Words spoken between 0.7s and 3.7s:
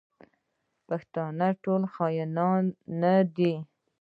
پښتانه ټول خاینان نه دي.